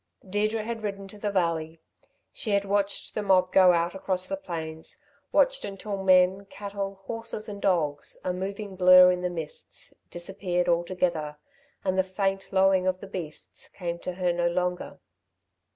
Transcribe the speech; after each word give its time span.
Deirdre 0.27 0.63
had 0.63 0.81
ridden 0.81 1.07
to 1.07 1.19
the 1.19 1.29
valley. 1.29 1.79
She 2.31 2.49
had 2.49 2.65
watched 2.65 3.13
the 3.13 3.21
mob 3.21 3.51
go 3.53 3.71
out 3.71 3.93
across 3.93 4.25
the 4.25 4.35
plains, 4.35 4.97
watched 5.31 5.63
until 5.63 6.03
men, 6.03 6.45
cattle, 6.45 7.03
horses 7.05 7.47
and 7.47 7.61
dogs, 7.61 8.17
a 8.25 8.33
moving 8.33 8.75
blur 8.75 9.11
in 9.11 9.21
the 9.21 9.29
mists, 9.29 9.93
disappeared 10.09 10.67
altogether, 10.67 11.37
and 11.85 11.99
the 11.99 12.03
faint 12.03 12.51
lowing 12.51 12.87
of 12.87 12.99
the 12.99 13.05
beasts 13.05 13.69
came 13.69 13.99
to 13.99 14.13
her 14.13 14.33
no 14.33 14.47
longer. 14.47 14.99